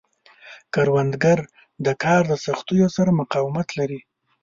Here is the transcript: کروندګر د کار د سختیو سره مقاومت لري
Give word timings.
کروندګر 0.73 1.39
د 1.85 1.87
کار 2.03 2.21
د 2.31 2.33
سختیو 2.45 2.87
سره 2.95 3.15
مقاومت 3.21 3.67
لري 3.79 3.99